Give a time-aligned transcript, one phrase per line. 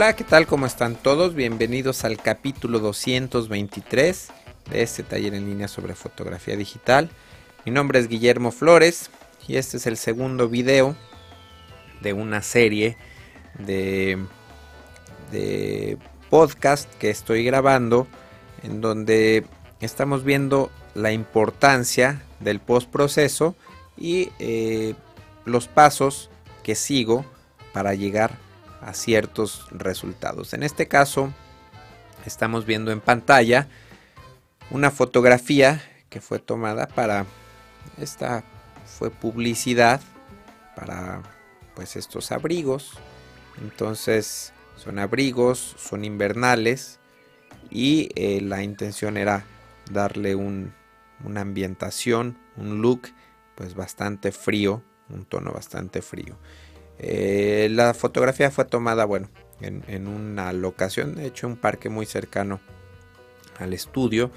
[0.00, 0.46] Hola, ¿qué tal?
[0.46, 1.34] ¿Cómo están todos?
[1.34, 4.28] Bienvenidos al capítulo 223
[4.70, 7.10] de este taller en línea sobre fotografía digital.
[7.66, 9.10] Mi nombre es Guillermo Flores
[9.46, 10.96] y este es el segundo video
[12.00, 12.96] de una serie
[13.58, 14.16] de,
[16.30, 18.06] podcast que estoy grabando
[18.62, 19.44] en donde
[19.80, 23.54] estamos viendo la importancia del postproceso
[23.98, 24.94] y eh,
[25.44, 26.30] los pasos
[26.62, 27.26] que sigo
[27.74, 28.49] para llegar a
[28.92, 30.54] ciertos resultados.
[30.54, 31.32] En este caso,
[32.26, 33.68] estamos viendo en pantalla
[34.70, 37.26] una fotografía que fue tomada para
[37.98, 38.44] esta
[38.84, 40.00] fue publicidad
[40.76, 41.22] para
[41.74, 42.98] pues estos abrigos.
[43.60, 46.98] Entonces, son abrigos, son invernales
[47.70, 49.44] y eh, la intención era
[49.90, 50.72] darle un,
[51.24, 53.08] una ambientación, un look
[53.54, 56.36] pues bastante frío, un tono bastante frío.
[57.02, 62.60] Eh, la fotografía fue tomada, bueno, en, una locación, de hecho un parque muy cercano
[63.58, 64.30] al estudio,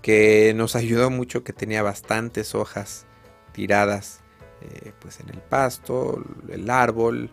[0.00, 3.06] que nos ayudó mucho, que tenía bastantes hojas
[3.52, 4.20] tiradas
[4.62, 7.30] eh, pues en el pasto, el árbol,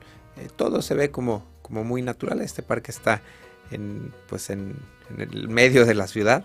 [0.55, 2.41] todo se ve como, como muy natural.
[2.41, 3.21] Este parque está
[3.71, 4.75] en, pues en,
[5.17, 6.43] el medio de la ciudad.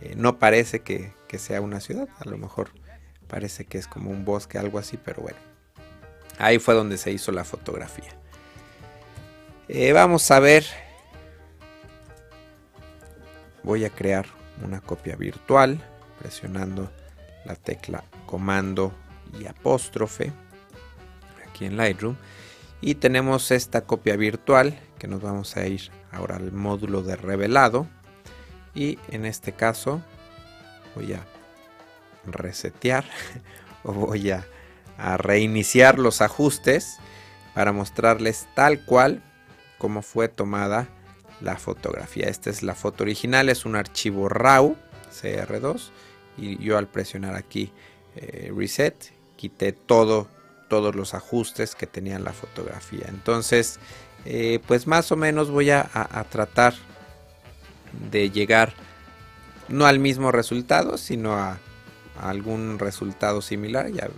[0.00, 2.70] Eh, no parece que, sea una ciudad, a lo mejor
[3.26, 5.53] parece que es como un bosque, algo así, pero bueno.
[6.38, 8.10] Ahí fue donde se hizo la fotografía.
[9.68, 10.64] Eh, vamos a ver.
[13.62, 14.26] Voy a crear
[14.62, 15.80] una copia virtual
[16.18, 16.90] presionando
[17.44, 18.92] la tecla comando
[19.38, 20.32] y apóstrofe
[21.48, 22.16] aquí en Lightroom.
[22.80, 27.86] Y tenemos esta copia virtual que nos vamos a ir ahora al módulo de revelado.
[28.74, 30.02] Y en este caso
[30.94, 31.24] voy a
[32.26, 33.04] resetear
[33.84, 34.44] o voy a,
[34.98, 36.98] reiniciar los ajustes
[37.54, 39.22] para mostrarles tal cual
[39.78, 40.88] como fue tomada
[41.40, 42.28] la fotografía.
[42.28, 44.76] Esta es la foto original, es un archivo RAW
[45.12, 45.90] CR2
[46.36, 47.72] y yo al presionar aquí
[48.16, 50.28] eh, reset quité todo
[50.68, 53.06] todos los ajustes que tenía la fotografía.
[53.08, 53.78] Entonces,
[54.24, 55.88] eh, pues más o menos voy a,
[56.30, 56.74] tratar
[58.10, 58.72] de llegar
[59.68, 61.58] no al mismo resultado, sino a,
[62.20, 63.90] algún resultado similar.
[63.92, 64.08] Ya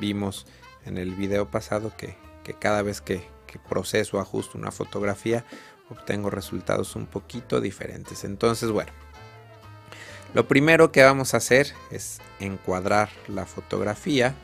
[0.00, 0.46] vimos
[0.86, 2.16] en el video pasado que,
[2.58, 5.44] cada vez que, que proceso ajusto una fotografía,
[5.90, 8.24] obtengo resultados un poquito diferentes.
[8.24, 8.90] Entonces, bueno,
[10.32, 14.34] lo primero que vamos a hacer es encuadrar la fotografía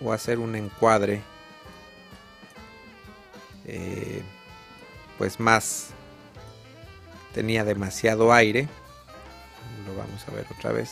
[0.00, 1.22] o hacer un encuadre
[3.66, 4.22] eh,
[5.18, 5.90] pues más
[7.32, 8.68] tenía demasiado aire
[9.86, 10.90] lo vamos a ver otra vez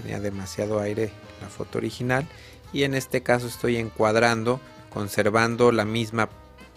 [0.00, 1.10] tenía demasiado aire
[1.40, 2.26] la foto original
[2.72, 4.60] y en este caso estoy encuadrando
[4.90, 6.28] conservando la misma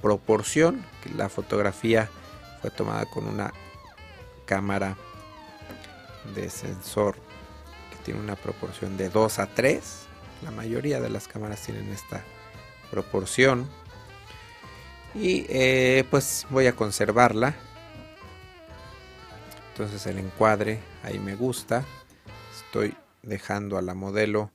[0.01, 2.09] proporción que la fotografía
[2.61, 3.53] fue tomada con una
[4.45, 4.97] cámara
[6.35, 7.15] de sensor
[7.91, 10.09] que tiene una proporción de 2 a 3
[10.41, 12.23] la mayoría de las cámaras tienen esta
[12.91, 13.67] proporción.
[15.15, 17.55] Y eh, pues voy a conservarla.
[19.71, 21.83] Entonces el encuadre ahí me gusta.
[22.65, 24.51] Estoy dejando a la modelo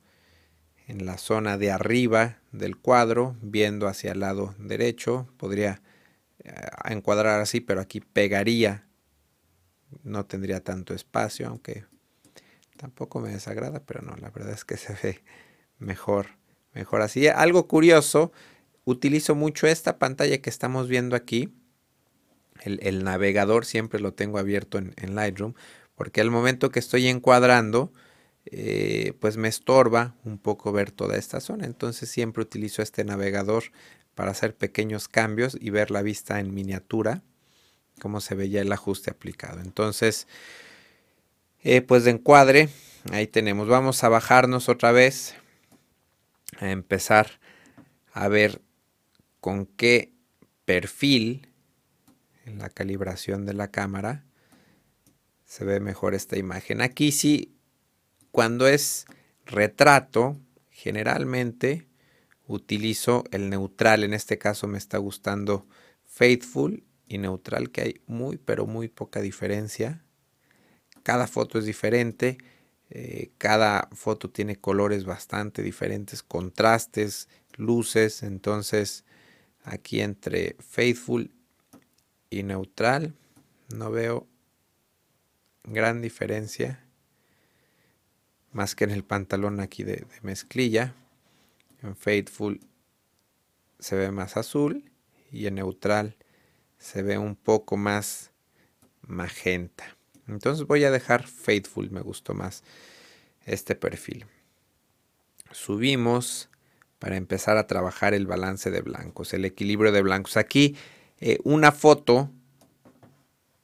[0.87, 5.27] en la zona de arriba del cuadro, viendo hacia el lado derecho.
[5.37, 5.81] Podría
[6.43, 6.51] eh,
[6.85, 8.87] encuadrar así, pero aquí pegaría.
[10.03, 11.85] No tendría tanto espacio, aunque
[12.77, 15.23] tampoco me desagrada, pero no, la verdad es que se ve
[15.79, 16.27] mejor,
[16.73, 17.27] mejor así.
[17.27, 18.31] Algo curioso,
[18.83, 21.53] utilizo mucho esta pantalla que estamos viendo aquí.
[22.61, 25.53] El, navegador siempre lo tengo abierto en, Lightroom,
[25.93, 27.91] porque al momento que estoy encuadrando,
[28.45, 31.65] eh, pues me estorba un poco ver toda esta zona.
[31.65, 33.65] Entonces siempre utilizo este navegador
[34.13, 37.21] para hacer pequeños cambios y ver la vista en miniatura,
[38.01, 39.61] cómo se veía el ajuste aplicado.
[39.61, 40.27] Entonces,
[41.63, 42.69] eh, pues de encuadre,
[43.11, 43.67] ahí tenemos.
[43.67, 45.35] Vamos a bajarnos otra vez
[46.59, 47.39] a empezar
[48.13, 48.61] a ver
[49.41, 50.13] con qué
[50.63, 51.49] perfil
[52.45, 54.23] en la calibración de la cámara
[55.45, 56.81] se ve mejor esta imagen.
[56.81, 57.54] Aquí sí,
[58.35, 59.05] cuando es
[59.45, 60.37] retrato,
[60.69, 61.87] generalmente
[62.47, 64.03] utilizo el neutral.
[64.03, 65.65] En este caso me está gustando
[66.05, 70.03] Faithful y neutral, que hay muy, pero muy poca diferencia.
[71.03, 72.37] Cada foto es diferente
[72.89, 78.23] eh, cada foto tiene colores bastante diferentes, contrastes, luces.
[78.23, 79.05] Entonces
[79.63, 81.31] aquí entre faithful
[82.29, 83.15] y neutral
[83.73, 84.27] no veo
[85.63, 86.84] gran diferencia.
[88.55, 90.95] Más que en el pantalón aquí de, mezclilla.
[91.83, 92.61] En faithful
[93.79, 94.89] se ve más azul
[95.29, 96.15] y en neutral
[96.77, 98.31] se ve un poco más
[99.01, 99.97] magenta.
[100.29, 102.63] Entonces voy a dejar Faithful, me gustó más
[103.45, 104.25] este perfil.
[105.51, 106.49] Subimos
[106.97, 110.37] para empezar a trabajar el balance de blancos, el equilibrio de blancos.
[110.37, 110.77] Aquí
[111.19, 112.31] eh, una foto,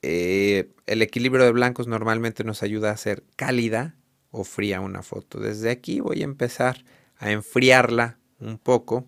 [0.01, 3.95] eh, el equilibrio de blancos normalmente nos ayuda a hacer cálida
[4.31, 5.39] o fría una foto.
[5.39, 6.83] Desde aquí voy a empezar
[7.17, 9.05] a enfriarla un poco.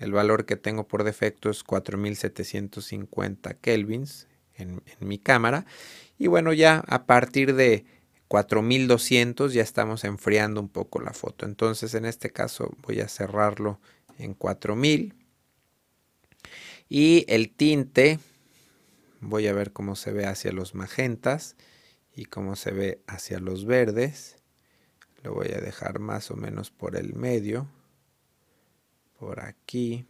[0.00, 5.66] El valor que tengo por defecto es 4750 kelvins en, en mi cámara.
[6.18, 7.84] Y bueno, ya a partir de
[8.28, 11.46] 4200 ya estamos enfriando un poco la foto.
[11.46, 13.80] Entonces en este caso voy a cerrarlo
[14.18, 15.14] en 4000.
[16.88, 18.18] Y el tinte,
[19.20, 21.56] voy a ver cómo se ve hacia los magentas
[22.14, 24.36] y cómo se ve hacia los verdes.
[25.24, 27.66] Lo voy a dejar más o menos por el medio.
[29.18, 30.06] Por aquí.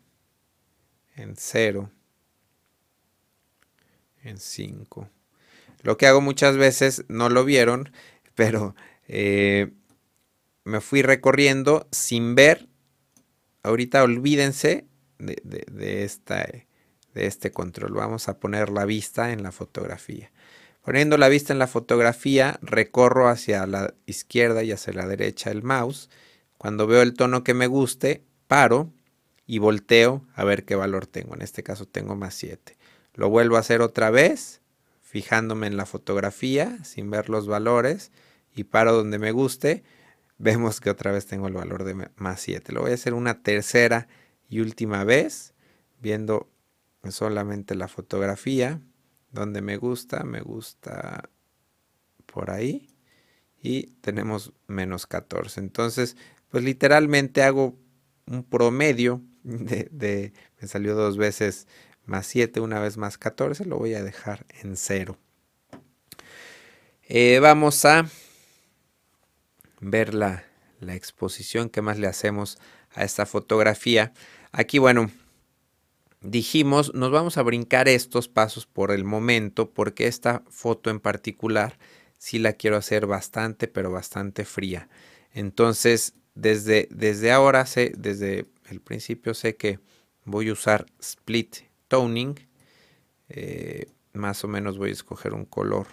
[1.14, 1.88] En 0.
[4.24, 5.08] En 5.
[5.82, 7.92] Lo que hago muchas veces, no lo vieron,
[8.34, 8.74] pero
[9.06, 9.72] eh,
[10.64, 12.68] me fui recorriendo sin ver.
[13.62, 14.88] Ahorita olvídense
[15.18, 16.44] de, esta,
[17.14, 17.92] de este control.
[17.92, 20.32] Vamos a poner la vista en la fotografía.
[20.84, 25.62] Poniendo la vista en la fotografía, recorro hacia la izquierda y hacia la derecha el
[25.62, 26.10] mouse.
[26.58, 28.92] Cuando veo el tono que me guste, paro
[29.46, 31.34] y volteo a ver qué valor tengo.
[31.34, 32.76] En este caso tengo más 7.
[33.14, 34.60] Lo vuelvo a hacer otra vez
[35.00, 38.12] fijándome en la fotografía sin ver los valores
[38.54, 39.84] y paro donde me guste,
[40.36, 42.72] vemos que otra vez tengo el valor de más 7.
[42.74, 44.06] Lo voy a hacer una tercera
[44.50, 45.54] y última vez,
[45.98, 46.50] viendo
[47.08, 48.82] solamente la fotografía,
[49.34, 51.28] donde me gusta, me gusta
[52.26, 52.88] por ahí
[53.60, 55.60] y tenemos menos 14.
[55.60, 56.16] Entonces,
[56.48, 57.76] pues literalmente hago
[58.26, 61.66] un promedio de, me salió dos veces
[62.06, 65.18] más 7, una vez más 14, lo voy a dejar en 0.
[67.02, 68.06] Eh, vamos a
[69.80, 70.44] ver la,
[70.80, 72.58] la exposición que más le hacemos
[72.94, 74.12] a esta fotografía.
[74.52, 75.10] Aquí, bueno,
[76.24, 81.78] dijimos, nos vamos a brincar estos pasos por el momento, porque esta foto en particular
[82.18, 84.88] sí la quiero hacer bastante, pero bastante fría.
[85.32, 89.78] Entonces, desde, desde ahora sé, desde el principio sé que
[90.24, 91.56] voy a usar split
[91.88, 92.34] toning.
[93.28, 95.86] Eh, más o menos voy a escoger un color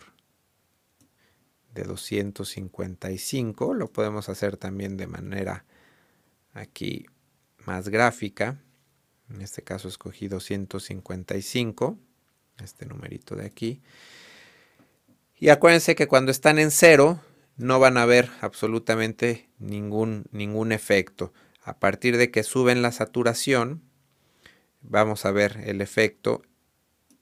[1.73, 3.73] de 255.
[3.73, 5.65] Lo podemos hacer también de manera
[6.53, 7.05] aquí
[7.65, 8.61] más gráfica.
[9.33, 11.97] En este caso escogí 255.
[12.63, 13.81] Este numerito de aquí.
[15.37, 17.19] Y acuérdense que cuando están en cero
[17.57, 21.33] no van a ver absolutamente ningún, ningún efecto.
[21.63, 23.81] A partir de que suben la saturación,
[24.81, 26.43] vamos a ver el efecto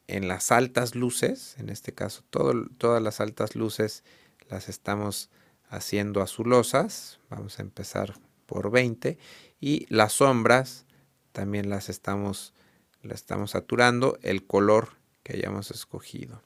[0.07, 4.03] en las altas luces, en este caso todas las altas luces
[4.49, 5.29] las estamos
[5.69, 8.15] haciendo azulosas, vamos a empezar
[8.47, 9.19] por 20
[9.59, 10.85] y las sombras
[11.31, 12.53] también las estamos,
[13.01, 14.89] las estamos saturando el color
[15.23, 16.41] que hayamos escogido.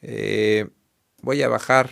[0.00, 0.68] Eh,
[1.22, 1.90] voy a bajar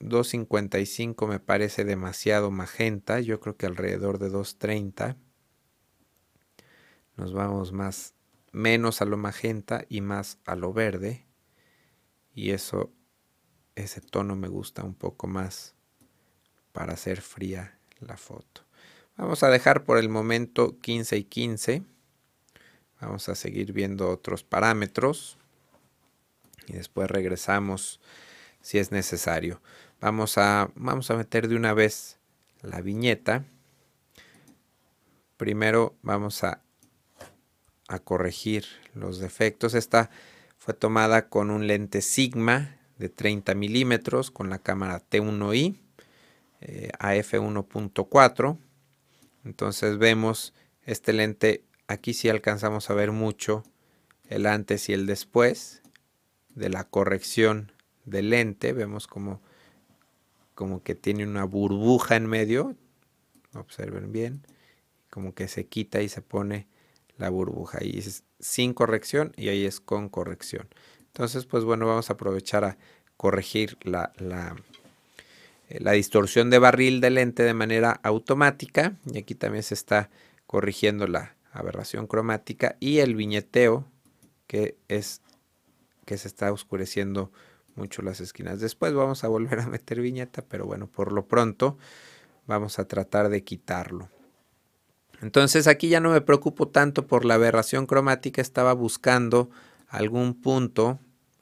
[0.00, 5.16] 2.55 me parece demasiado magenta, yo creo que alrededor de 2.30
[7.16, 8.14] nos vamos más
[8.52, 11.26] menos a lo magenta y más a lo verde
[12.34, 12.92] y eso
[13.74, 15.74] ese tono me gusta un poco más
[16.72, 18.65] para hacer fría la foto
[19.16, 21.82] vamos a dejar por el momento 15 y 15
[23.00, 25.38] vamos a seguir viendo otros parámetros
[26.66, 28.00] y después regresamos
[28.60, 29.60] si es necesario
[30.00, 32.18] vamos a vamos a meter de una vez
[32.62, 33.44] la viñeta
[35.36, 36.62] primero vamos a
[37.88, 39.74] a corregir los defectos.
[39.74, 40.10] Esta
[40.58, 45.76] fue tomada con un lente Sigma de 30 milímetros con la cámara T1i
[46.60, 48.58] eh, AF 1.4.
[49.46, 53.62] Entonces vemos este lente, aquí sí alcanzamos a ver mucho
[54.28, 55.82] el antes y el después
[56.56, 57.70] de la corrección
[58.04, 58.72] del lente.
[58.72, 59.40] Vemos como,
[60.56, 62.74] como que tiene una burbuja en medio.
[63.54, 64.42] Observen bien.
[65.10, 66.66] Como que se quita y se pone
[67.16, 67.78] la burbuja.
[67.80, 70.68] Ahí es sin corrección y ahí es con corrección.
[71.06, 72.78] Entonces, pues bueno, vamos a aprovechar a
[73.16, 74.56] corregir la, la,
[75.68, 78.94] la distorsión de barril del lente de manera automática.
[79.12, 80.10] Y aquí también se está
[80.46, 83.84] corrigiendo la aberración cromática y el viñeteo
[84.46, 85.22] que es
[86.04, 87.32] que se está oscureciendo
[87.74, 88.60] mucho las esquinas.
[88.60, 91.78] Después vamos a volver a meter viñeta, pero bueno, por lo pronto
[92.46, 94.08] vamos a tratar de quitarlo.
[95.20, 99.50] Entonces aquí ya no me preocupo tanto por la aberración cromática, estaba buscando
[99.88, 100.98] algún punto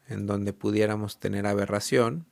[0.08, 2.26] en donde pudiéramos tener aberración,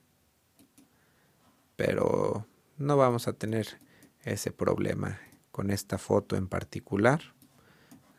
[1.75, 3.79] pero no vamos a tener
[4.23, 5.19] ese problema
[5.51, 7.21] con esta foto en particular.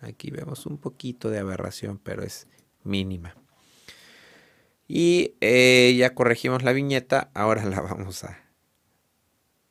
[0.01, 2.47] Aquí vemos un poquito de aberración, pero es
[2.83, 3.35] mínima.
[4.87, 8.39] Y eh, ya corregimos la viñeta, ahora la vamos a,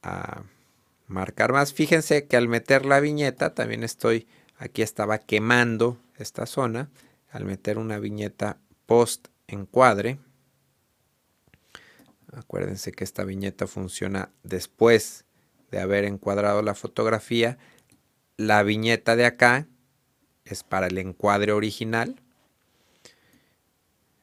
[0.01, 0.43] a
[1.07, 1.73] marcar más.
[1.73, 6.89] Fíjense que al meter la viñeta también estoy, aquí estaba quemando esta zona.
[7.29, 10.19] Al meter una viñeta post encuadre,
[12.35, 15.25] acuérdense que esta viñeta funciona después
[15.71, 17.57] de haber encuadrado la fotografía.
[18.37, 19.67] La viñeta de acá
[20.45, 22.21] es para el encuadre original,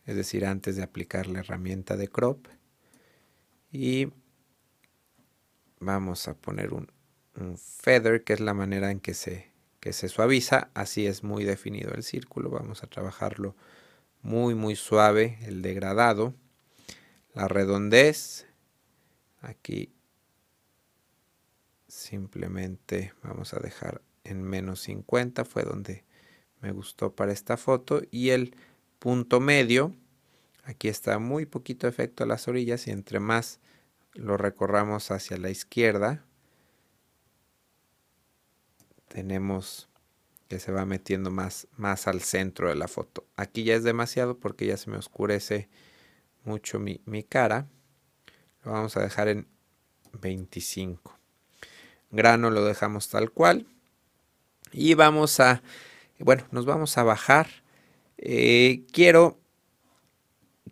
[0.06, 2.46] es decir, antes de aplicar la herramienta de crop.
[3.72, 4.08] Y
[5.78, 6.88] vamos a poner un,
[7.56, 10.70] feather, que es la manera en que se, que se suaviza.
[10.74, 12.50] Así es muy definido el círculo.
[12.50, 13.56] Vamos a trabajarlo
[14.20, 16.34] muy, muy suave, el degradado.
[17.34, 18.46] La redondez,
[19.40, 19.92] aquí
[21.86, 26.04] simplemente vamos a dejar en menos 50, fue donde
[26.60, 28.02] me gustó para esta foto.
[28.10, 28.56] Y el
[28.98, 29.94] punto medio,
[30.64, 33.60] aquí está muy poquito efecto a las orillas y entre más
[34.14, 36.24] lo recorramos hacia la izquierda,
[39.08, 39.88] tenemos
[40.48, 43.24] que se va metiendo más, más al centro de la foto.
[43.36, 45.68] Aquí ya es demasiado porque ya se me oscurece
[46.44, 47.66] mucho mi, cara.
[48.64, 49.46] Lo vamos a dejar en
[50.20, 51.18] 25.
[52.10, 53.66] Grano lo dejamos tal cual.
[54.72, 55.62] Y vamos a,
[56.18, 57.48] bueno, nos vamos a bajar.
[58.18, 59.38] Eh, quiero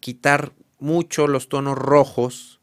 [0.00, 2.60] quitar mucho los tonos rojos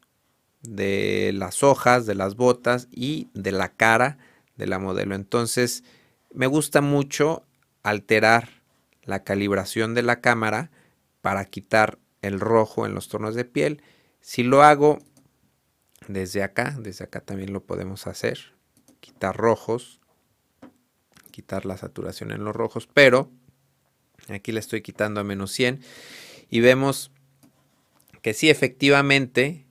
[0.61, 4.17] de las hojas, de las botas y de la cara
[4.55, 5.15] de la modelo.
[5.15, 5.83] Entonces,
[6.33, 7.45] me gusta mucho
[7.83, 8.49] alterar
[9.03, 10.71] la calibración de la cámara
[11.21, 13.81] para quitar el rojo en los tonos de piel.
[14.21, 14.99] Si lo hago
[16.07, 18.55] desde acá, desde acá también lo podemos hacer.
[18.99, 19.99] Quitar rojos,
[21.31, 23.29] quitar la saturación en los rojos, pero
[24.29, 25.81] aquí le estoy quitando a menos 100
[26.49, 27.11] y vemos
[28.21, 29.65] que sí efectivamente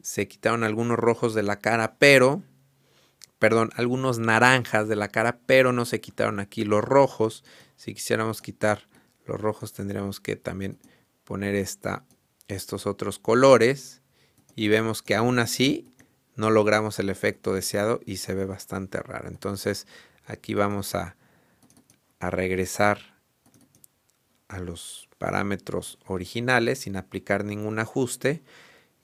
[0.00, 2.42] se quitaron algunos rojos de la cara, pero,
[3.38, 7.44] perdón, algunos naranjas de la cara, pero no se quitaron aquí los rojos.
[7.76, 8.88] Si quisiéramos quitar
[9.26, 10.78] los rojos tendríamos que también
[11.28, 14.00] poner estos otros colores
[14.56, 15.92] y vemos que aún así
[16.36, 19.28] no logramos el efecto deseado y se ve bastante raro.
[19.28, 19.86] Entonces
[20.24, 21.16] aquí vamos a,
[22.18, 23.20] a regresar
[24.48, 28.42] a los parámetros originales sin aplicar ningún ajuste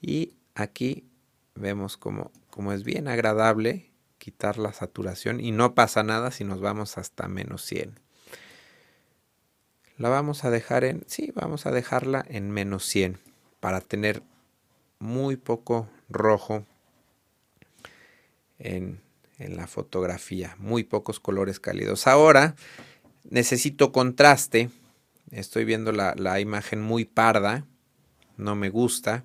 [0.01, 1.07] y aquí
[1.53, 6.59] vemos como, como es bien agradable quitar la saturación y no pasa nada si nos
[6.59, 7.99] vamos hasta menos 100.
[9.97, 13.19] La vamos a dejar en, sí, vamos a dejarla en menos 100
[13.59, 14.23] para tener
[14.99, 16.65] muy poco rojo
[18.59, 19.01] en,
[19.37, 22.07] en la fotografía, muy pocos colores cálidos.
[22.07, 22.55] Ahora
[23.29, 24.69] necesito contraste,
[25.31, 27.65] estoy viendo la, la imagen muy parda,
[28.37, 29.23] no me gusta.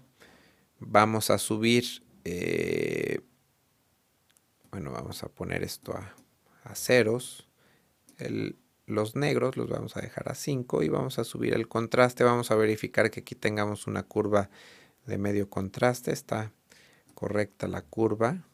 [0.79, 3.21] Vamos a subir, eh,
[4.71, 6.15] bueno, vamos a poner esto a,
[6.75, 7.49] ceros,
[8.91, 12.51] los negros los vamos a dejar a 5 y vamos a subir el contraste, vamos
[12.51, 14.51] a verificar que aquí tengamos una curva
[15.07, 16.53] de medio contraste, está
[17.15, 18.45] correcta la curva.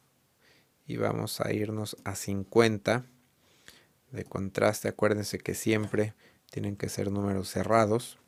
[0.89, 3.05] Y vamos a irnos a 50
[4.13, 6.15] de contraste, acuérdense que siempre
[6.51, 8.19] tienen que ser números cerrados,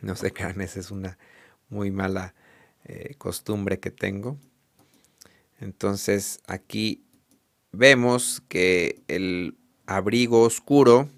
[0.00, 1.18] no se crean, esa es una
[1.68, 2.34] muy mala
[2.84, 4.38] eh, costumbre que tengo.
[5.60, 7.04] Entonces aquí
[7.72, 9.59] vemos que el
[9.96, 11.08] abrigo oscuro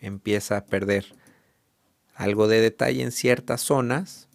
[0.00, 1.14] empieza a perder
[2.14, 4.28] algo de detalle en ciertas zonas.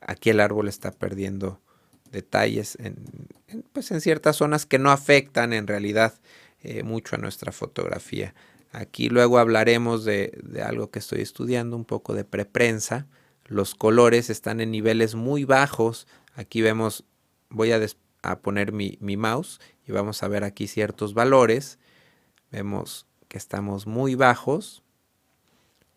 [0.00, 1.60] Aquí el árbol está perdiendo
[2.10, 2.96] detalles en,
[3.72, 6.14] pues en ciertas zonas que no afectan en realidad
[6.62, 8.34] eh, mucho a nuestra fotografía.
[8.72, 13.06] Aquí luego hablaremos de, de, algo que estoy estudiando, un poco de preprensa,
[13.48, 16.06] los colores están en niveles muy bajos.
[16.34, 17.04] Aquí vemos,
[17.48, 17.80] voy a,
[18.42, 21.78] poner mi, mouse y vamos a ver aquí ciertos valores.
[22.50, 24.82] Vemos que estamos muy bajos.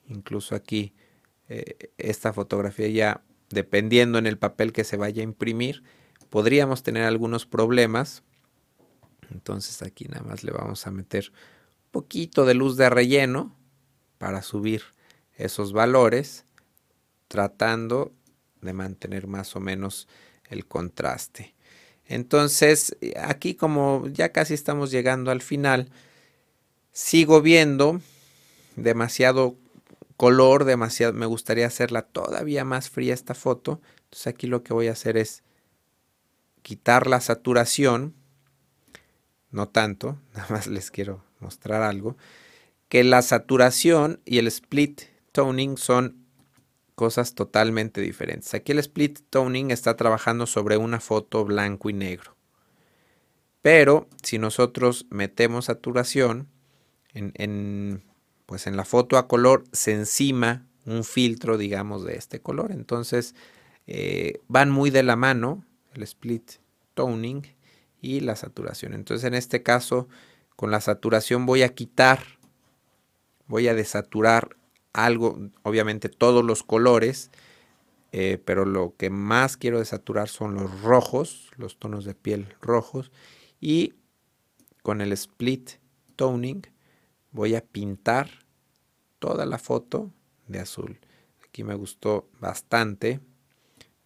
[0.08, 0.94] Incluso aquí
[1.48, 5.84] eh, esta fotografía ya, dependiendo en el papel que se vaya a imprimir,
[6.30, 8.24] podríamos tener algunos problemas.
[9.32, 11.32] Entonces aquí nada más le vamos a meter
[11.86, 13.56] un poquito de luz de relleno
[14.18, 14.82] para subir
[15.36, 16.46] esos valores
[17.28, 18.12] tratando
[18.62, 20.08] de mantener más o menos
[20.50, 21.56] el contraste.
[22.06, 25.90] Entonces, aquí como ya casi estamos llegando al final,
[26.91, 28.01] sigo viendo
[28.75, 29.55] demasiado
[30.19, 33.79] color demasiado, me gustaría hacerla todavía más fría esta foto.
[34.03, 35.43] Entonces aquí lo que voy a hacer es
[36.62, 38.15] quitar la saturación,
[39.50, 42.17] no tanto, nada más les quiero mostrar algo,
[42.89, 46.25] que la saturación y el split toning son
[46.96, 48.53] cosas totalmente diferentes.
[48.53, 52.36] Aquí el split toning está trabajando sobre una foto blanco y negro.
[53.62, 56.50] Pero si nosotros metemos saturación,
[57.13, 58.04] en,
[58.46, 62.72] pues en la foto a color se encima un filtro, digamos, de este color.
[62.72, 63.36] Entonces
[63.88, 66.54] eh, van muy de la mano el split
[66.94, 67.44] toning
[68.01, 68.94] y la saturación.
[68.94, 70.08] Entonces en este caso
[70.56, 72.20] con la saturación voy a quitar,
[73.48, 74.58] voy a desaturar
[74.94, 77.32] algo, obviamente todos los colores,
[78.12, 83.12] eh, pero lo que más quiero desaturar son los rojos, los tonos de piel rojos
[83.62, 83.94] y
[84.82, 85.72] con el split
[86.16, 86.63] toning
[87.32, 88.30] voy a pintar
[89.20, 90.12] toda la foto
[90.48, 91.00] de azul.
[91.44, 93.20] Aquí me gustó bastante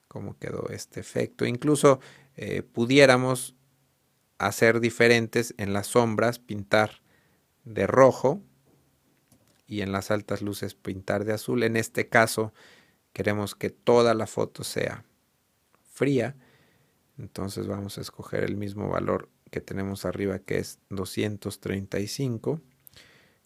[0.07, 1.45] cómo quedó este efecto.
[1.45, 1.99] Incluso
[2.35, 3.55] eh, pudiéramos
[4.37, 7.01] hacer diferentes en las sombras, pintar
[7.63, 8.41] de rojo
[9.67, 11.63] y en las altas luces pintar de azul.
[11.63, 12.53] En este caso
[13.13, 15.05] queremos que toda la foto sea
[15.81, 16.35] fría.
[17.17, 22.61] Entonces vamos a escoger el mismo valor que tenemos arriba que es 235.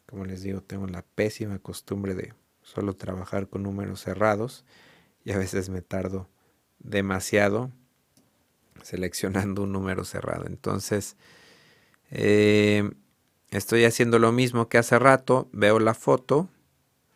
[0.08, 4.66] Como les digo, tengo la pésima costumbre de solo trabajar con números cerrados
[5.24, 6.28] y a veces me tardo
[6.80, 7.72] demasiado
[8.84, 10.46] seleccionando un número cerrado.
[10.46, 11.18] Entonces,
[12.10, 12.90] eh,
[13.52, 15.50] estoy haciendo lo mismo que hace rato.
[15.52, 16.48] Veo la foto,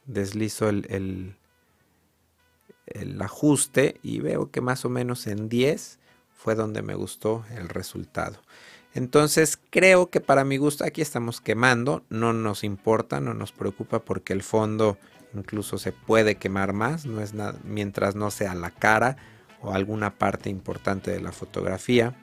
[0.05, 1.38] deslizo el, el,
[2.88, 6.00] el ajuste y veo que más o menos en 10
[6.33, 8.41] fue donde me gustó el resultado.
[8.93, 13.99] Entonces creo que para mi gusto aquí estamos quemando, no nos importa, no nos preocupa
[13.99, 14.97] porque el fondo
[15.34, 19.15] incluso se puede quemar más, no es mientras no sea la cara
[19.62, 22.15] o alguna parte importante de la fotografía.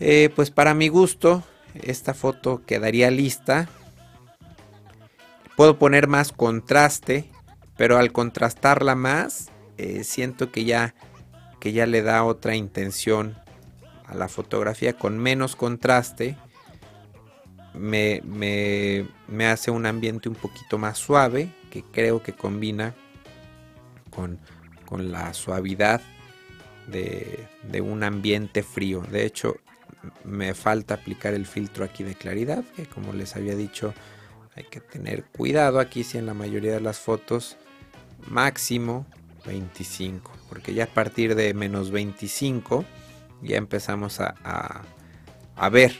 [0.00, 1.42] Eh, pues para mi gusto
[1.74, 3.68] esta foto quedaría lista.
[5.56, 7.30] Puedo poner más contraste,
[7.76, 10.94] pero al contrastarla más eh, siento que ya,
[11.60, 13.36] que ya le da otra intención
[14.06, 16.36] a la fotografía con menos contraste
[17.74, 22.94] me, me, hace un ambiente un poquito más suave que creo que combina
[24.10, 24.38] con,
[24.86, 26.00] con la suavidad
[26.86, 29.00] de, de, un ambiente frío.
[29.10, 29.56] De hecho,
[30.22, 33.92] me falta aplicar el filtro aquí de claridad, que como les había dicho,
[34.54, 37.56] hay que tener cuidado aquí si en la mayoría de las fotos
[38.28, 39.04] máximo
[39.46, 42.84] 25, porque ya a partir de menos 25
[43.42, 44.82] ya empezamos a,
[45.70, 45.94] ver.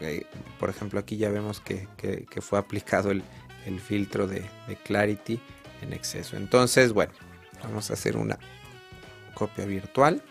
[0.00, 0.26] Eh,
[0.58, 1.86] por ejemplo, aquí ya vemos que,
[2.40, 3.22] fue aplicado el,
[3.80, 4.48] filtro de,
[4.84, 5.40] Clarity
[5.82, 6.36] en exceso.
[6.36, 7.12] Entonces, bueno,
[7.62, 8.38] vamos a hacer una
[9.34, 10.22] copia virtual.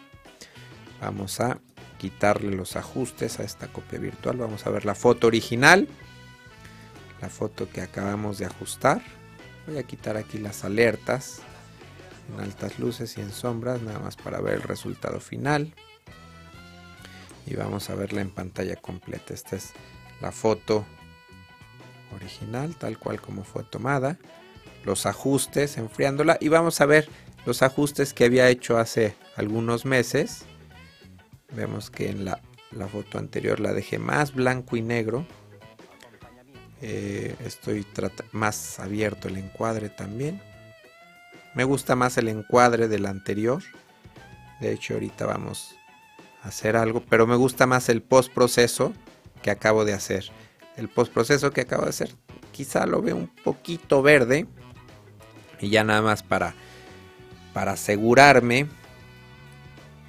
[1.01, 1.59] Vamos a
[1.99, 4.37] quitarle los ajustes a esta copia virtual.
[4.37, 5.87] Vamos a ver la foto original.
[7.21, 9.01] La foto que acabamos de ajustar.
[9.67, 11.41] Voy a quitar aquí las alertas
[12.33, 15.73] en altas luces y en sombras, nada más para ver el resultado final
[17.47, 19.33] y vamos a verla en pantalla completa.
[19.33, 19.71] Esta es
[20.21, 20.85] la foto
[22.13, 24.17] original, tal cual como fue tomada.
[24.83, 26.37] Los ajustes, enfriándola.
[26.41, 27.09] Y vamos a ver
[27.45, 30.43] los ajustes que había hecho hace algunos meses.
[31.53, 32.41] Vemos que en la,
[32.91, 35.25] foto anterior la dejé más blanco y negro.
[36.81, 37.85] Eh, estoy
[38.33, 40.41] más abierto el encuadre también.
[41.55, 43.63] Me gusta más el encuadre del anterior.
[44.59, 45.77] De hecho, ahorita vamos
[46.47, 48.93] hacer algo, pero me gusta más el post proceso
[49.41, 50.25] que acabo de hacer.
[50.75, 52.15] El post proceso que acabo de hacer
[52.57, 54.47] quizá lo veo un poquito verde
[55.61, 56.55] y ya nada más para
[57.53, 58.65] para asegurarme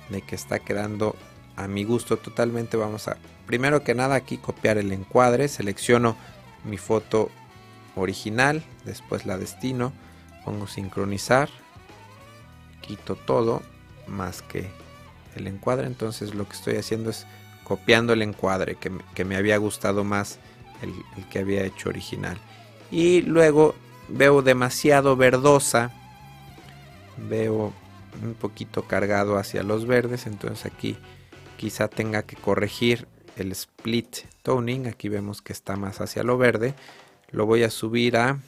[0.09, 1.15] de que está quedando
[1.57, 6.17] a mi gusto totalmente vamos a primero que nada aquí copiar el encuadre selecciono
[6.65, 7.31] mi foto
[7.97, 9.93] original después la destino
[10.47, 11.51] pongo sincronizar
[12.81, 13.63] quito todo
[14.07, 14.71] más que
[15.39, 15.87] el encuadre.
[15.87, 17.27] Entonces lo que estoy haciendo es
[17.65, 20.39] copiando el encuadre que, me había gustado más
[20.83, 20.93] el,
[21.29, 22.39] que había hecho original.
[22.91, 23.75] Y luego
[24.09, 25.91] veo demasiado verdosa.
[27.29, 27.73] Veo
[28.23, 30.27] un poquito cargado hacia los verdes.
[30.27, 30.97] Entonces aquí
[31.57, 34.87] quizá tenga que corregir el split toning.
[34.87, 36.75] Aquí vemos que está más hacia lo verde.
[37.31, 38.39] Lo voy a subir a...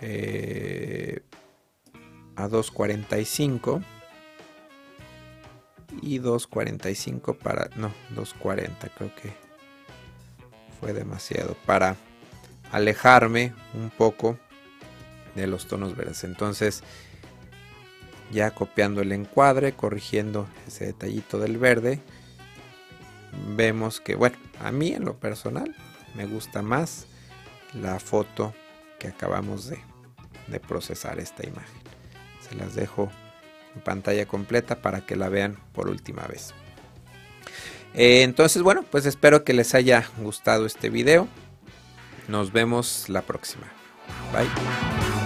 [0.00, 1.22] Eh,
[2.36, 3.82] a 245
[6.00, 9.32] y 2.45 para, no, 2.40 creo que
[10.80, 11.96] fue demasiado para
[12.70, 14.38] alejarme un poco
[15.34, 16.24] de los tonos verdes.
[16.24, 16.82] Entonces,
[18.32, 22.00] ya copiando el encuadre, corrigiendo ese detallito del verde,
[23.54, 25.74] vemos que, bueno, a mí en lo personal
[26.14, 27.06] me gusta más
[27.74, 28.54] la foto
[28.98, 29.80] que acabamos de,
[30.68, 31.80] procesar esta imagen.
[32.46, 33.10] Se las dejo
[33.84, 36.54] pantalla completa para que la vean por última vez.
[37.94, 41.28] Eh, entonces, bueno, pues espero que les haya gustado este video.
[42.28, 43.66] Nos vemos la próxima.
[44.32, 45.21] Bye.